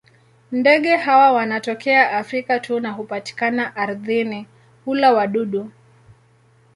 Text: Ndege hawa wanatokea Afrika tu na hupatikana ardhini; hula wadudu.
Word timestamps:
Ndege 0.51 0.95
hawa 0.97 1.31
wanatokea 1.31 2.11
Afrika 2.11 2.59
tu 2.59 2.79
na 2.79 2.91
hupatikana 2.91 3.75
ardhini; 3.75 4.47
hula 4.85 5.11
wadudu. 5.13 5.71